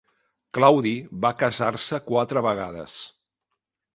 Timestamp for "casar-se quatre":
1.41-2.45